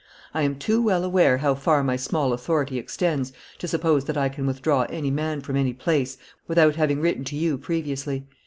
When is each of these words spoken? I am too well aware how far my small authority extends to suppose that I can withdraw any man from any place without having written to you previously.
I 0.33 0.41
am 0.41 0.55
too 0.57 0.81
well 0.81 1.03
aware 1.03 1.37
how 1.37 1.53
far 1.53 1.83
my 1.83 1.95
small 1.95 2.33
authority 2.33 2.79
extends 2.79 3.31
to 3.59 3.67
suppose 3.67 4.05
that 4.05 4.17
I 4.17 4.29
can 4.29 4.47
withdraw 4.47 4.87
any 4.89 5.11
man 5.11 5.41
from 5.41 5.55
any 5.55 5.73
place 5.73 6.17
without 6.47 6.73
having 6.75 7.01
written 7.01 7.23
to 7.25 7.35
you 7.35 7.55
previously. 7.59 8.25